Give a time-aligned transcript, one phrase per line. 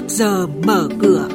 [0.00, 1.28] trước giờ mở cửa.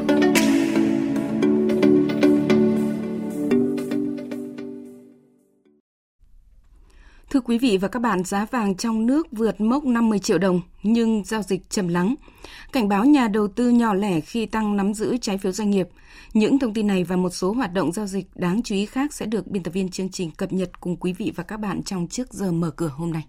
[7.29, 10.61] Thưa quý vị và các bạn, giá vàng trong nước vượt mốc 50 triệu đồng
[10.83, 12.15] nhưng giao dịch trầm lắng.
[12.71, 15.88] Cảnh báo nhà đầu tư nhỏ lẻ khi tăng nắm giữ trái phiếu doanh nghiệp.
[16.34, 19.13] Những thông tin này và một số hoạt động giao dịch đáng chú ý khác
[19.13, 21.84] sẽ được biên tập viên chương trình cập nhật cùng quý vị và các bạn
[21.84, 23.25] trong trước giờ mở cửa hôm nay.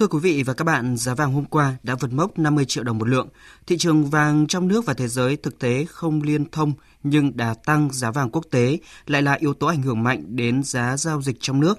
[0.00, 2.84] Thưa quý vị và các bạn, giá vàng hôm qua đã vượt mốc 50 triệu
[2.84, 3.28] đồng một lượng.
[3.66, 7.54] Thị trường vàng trong nước và thế giới thực tế không liên thông nhưng đà
[7.54, 11.22] tăng giá vàng quốc tế lại là yếu tố ảnh hưởng mạnh đến giá giao
[11.22, 11.78] dịch trong nước.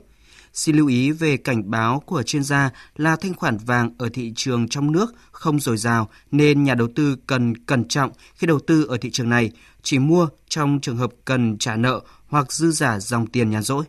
[0.53, 4.33] Xin lưu ý về cảnh báo của chuyên gia là thanh khoản vàng ở thị
[4.35, 8.59] trường trong nước không dồi dào nên nhà đầu tư cần cẩn trọng khi đầu
[8.59, 9.51] tư ở thị trường này,
[9.83, 13.85] chỉ mua trong trường hợp cần trả nợ hoặc dư giả dòng tiền nhàn rỗi.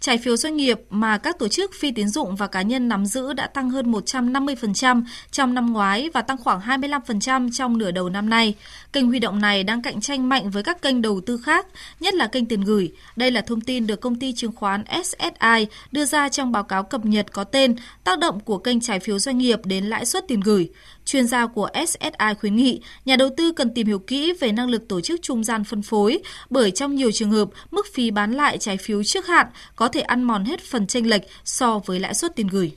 [0.00, 3.06] Trái phiếu doanh nghiệp mà các tổ chức phi tín dụng và cá nhân nắm
[3.06, 8.08] giữ đã tăng hơn 150% trong năm ngoái và tăng khoảng 25% trong nửa đầu
[8.08, 8.54] năm nay.
[8.92, 11.66] Kênh huy động này đang cạnh tranh mạnh với các kênh đầu tư khác,
[12.00, 12.92] nhất là kênh tiền gửi.
[13.16, 16.82] Đây là thông tin được công ty chứng khoán SSI đưa ra trong báo cáo
[16.82, 20.28] cập nhật có tên Tác động của kênh trái phiếu doanh nghiệp đến lãi suất
[20.28, 20.70] tiền gửi.
[21.04, 24.68] Chuyên gia của SSI khuyến nghị nhà đầu tư cần tìm hiểu kỹ về năng
[24.68, 26.18] lực tổ chức trung gian phân phối,
[26.50, 29.90] bởi trong nhiều trường hợp, mức phí bán lại trái phiếu trước hạn có có
[29.90, 32.72] thể ăn mòn hết phần chênh lệch so với lãi suất tiền gửi.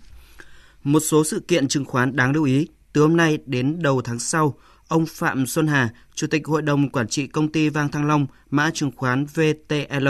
[0.84, 4.20] Một số sự kiện chứng khoán đáng lưu ý, từ hôm nay đến đầu tháng
[4.20, 4.54] sau,
[4.88, 8.28] ông Phạm Xuân Hà, Chủ tịch Hội đồng Quản trị Công ty Vang Thăng Long,
[8.50, 10.08] mã chứng khoán VTL,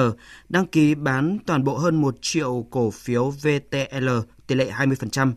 [0.50, 4.10] đăng ký bán toàn bộ hơn 1 triệu cổ phiếu VTL
[4.48, 5.34] tỷ lệ 20%.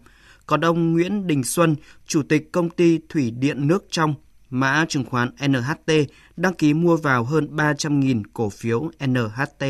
[0.46, 4.14] Còn ông Nguyễn Đình Xuân, Chủ tịch Công ty Thủy Điện Nước Trong,
[4.50, 5.92] mã chứng khoán NHT,
[6.36, 9.64] đăng ký mua vào hơn 300.000 cổ phiếu NHT.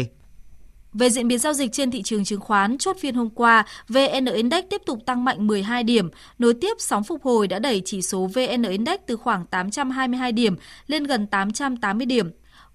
[0.93, 4.25] Về diễn biến giao dịch trên thị trường chứng khoán, chốt phiên hôm qua, VN
[4.35, 8.03] Index tiếp tục tăng mạnh 12 điểm, nối tiếp sóng phục hồi đã đẩy chỉ
[8.03, 12.31] số VN Index từ khoảng 822 điểm lên gần 880 điểm.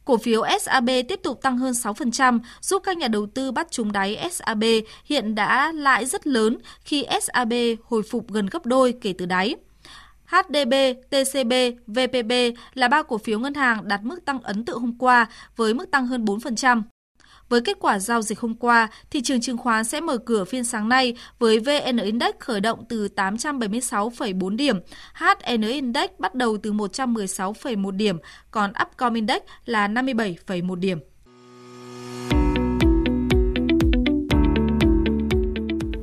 [0.06, 3.92] Cổ phiếu SAB tiếp tục tăng hơn 6%, giúp các nhà đầu tư bắt trúng
[3.92, 4.64] đáy SAB
[5.06, 9.56] hiện đã lãi rất lớn khi SAB hồi phục gần gấp đôi kể từ đáy.
[10.26, 10.74] HDB,
[11.10, 11.54] TCB,
[11.88, 12.32] VPB
[12.74, 15.26] là ba cổ phiếu ngân hàng đạt mức tăng ấn tượng hôm qua
[15.56, 16.82] với mức tăng hơn 4%.
[17.50, 20.64] Với kết quả giao dịch hôm qua, thị trường chứng khoán sẽ mở cửa phiên
[20.64, 24.80] sáng nay với VN Index khởi động từ 876,4 điểm,
[25.14, 28.18] HN Index bắt đầu từ 116,1 điểm,
[28.52, 31.00] còn Upcom Index là 57,1 điểm.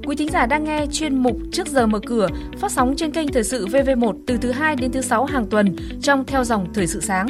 [0.06, 2.28] Quý thính giả đang nghe chuyên mục Trước giờ mở cửa
[2.59, 5.77] phát sóng trên kênh Thời sự VV1 từ thứ 2 đến thứ 6 hàng tuần
[6.03, 7.27] trong theo dòng Thời sự sáng.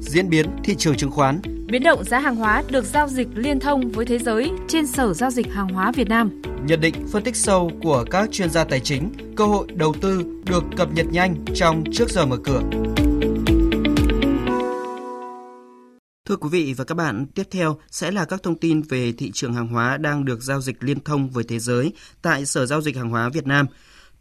[0.00, 3.60] Diễn biến thị trường chứng khoán Biến động giá hàng hóa được giao dịch liên
[3.60, 6.42] thông với thế giới trên Sở Giao dịch Hàng hóa Việt Nam.
[6.66, 10.24] Nhận định phân tích sâu của các chuyên gia tài chính, cơ hội đầu tư
[10.46, 12.60] được cập nhật nhanh trong trước giờ mở cửa.
[16.24, 19.30] Thưa quý vị và các bạn, tiếp theo sẽ là các thông tin về thị
[19.34, 21.92] trường hàng hóa đang được giao dịch liên thông với thế giới
[22.22, 23.66] tại Sở Giao dịch Hàng hóa Việt Nam.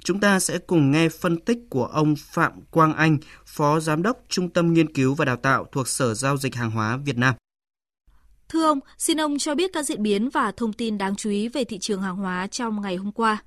[0.04, 4.26] Chúng ta sẽ cùng nghe phân tích của ông Phạm Quang Anh, Phó Giám đốc
[4.30, 7.36] Trung tâm Nghiên cứu và Đào tạo thuộc Sở Giao dịch Hàng hóa Việt Nam.
[8.50, 11.48] Thưa ông, xin ông cho biết các diễn biến và thông tin đáng chú ý
[11.48, 13.44] về thị trường hàng hóa trong ngày hôm qua.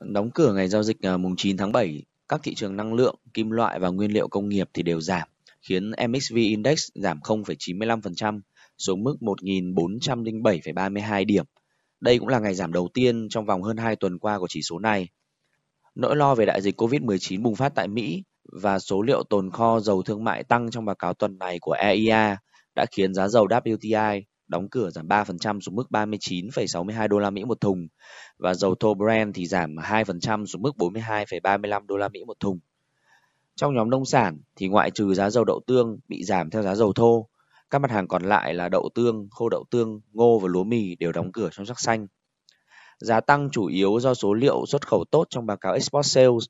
[0.00, 3.16] Đóng cửa ngày giao dịch à, mùng 9 tháng 7, các thị trường năng lượng,
[3.34, 5.28] kim loại và nguyên liệu công nghiệp thì đều giảm,
[5.60, 8.40] khiến MXV Index giảm 0,95%
[8.78, 11.44] xuống mức 1.407,32 điểm.
[12.00, 14.62] Đây cũng là ngày giảm đầu tiên trong vòng hơn 2 tuần qua của chỉ
[14.62, 15.08] số này.
[15.98, 18.22] Nỗi lo về đại dịch COVID-19 bùng phát tại Mỹ
[18.62, 21.72] và số liệu tồn kho dầu thương mại tăng trong báo cáo tuần này của
[21.72, 22.36] EIA
[22.74, 27.44] đã khiến giá dầu WTI đóng cửa giảm 3% xuống mức 39,62 đô la Mỹ
[27.44, 27.88] một thùng
[28.38, 32.58] và dầu thô Brent thì giảm 2% xuống mức 42,35 đô la Mỹ một thùng.
[33.56, 36.74] Trong nhóm nông sản thì ngoại trừ giá dầu đậu tương bị giảm theo giá
[36.74, 37.28] dầu thô,
[37.70, 40.94] các mặt hàng còn lại là đậu tương, khô đậu tương, ngô và lúa mì
[40.94, 42.06] đều đóng cửa trong sắc xanh.
[42.98, 46.44] Giá tăng chủ yếu do số liệu xuất khẩu tốt trong báo cáo Export Sales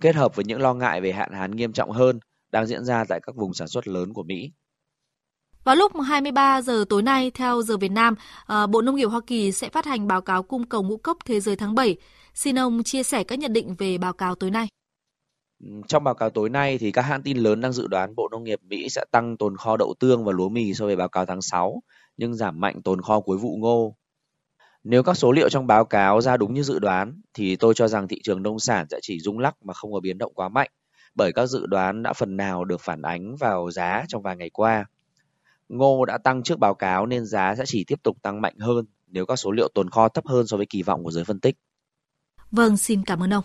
[0.00, 3.04] kết hợp với những lo ngại về hạn hán nghiêm trọng hơn đang diễn ra
[3.08, 4.50] tại các vùng sản xuất lớn của Mỹ.
[5.64, 8.14] Vào lúc 23 giờ tối nay theo giờ Việt Nam,
[8.46, 11.18] ờ, Bộ Nông nghiệp Hoa Kỳ sẽ phát hành báo cáo cung cầu ngũ cốc
[11.24, 11.96] thế giới tháng 7.
[12.34, 14.68] Xin ông chia sẻ các nhận định về báo cáo tối nay.
[15.88, 18.44] Trong báo cáo tối nay thì các hãng tin lớn đang dự đoán Bộ Nông
[18.44, 21.26] nghiệp Mỹ sẽ tăng tồn kho đậu tương và lúa mì so với báo cáo
[21.26, 21.82] tháng 6,
[22.16, 23.96] nhưng giảm mạnh tồn kho cuối vụ ngô.
[24.90, 27.88] Nếu các số liệu trong báo cáo ra đúng như dự đoán thì tôi cho
[27.88, 30.48] rằng thị trường nông sản sẽ chỉ rung lắc mà không có biến động quá
[30.48, 30.70] mạnh
[31.14, 34.50] bởi các dự đoán đã phần nào được phản ánh vào giá trong vài ngày
[34.50, 34.84] qua.
[35.68, 38.84] Ngô đã tăng trước báo cáo nên giá sẽ chỉ tiếp tục tăng mạnh hơn
[39.06, 41.40] nếu các số liệu tồn kho thấp hơn so với kỳ vọng của giới phân
[41.40, 41.56] tích.
[42.50, 43.44] Vâng, xin cảm ơn ông.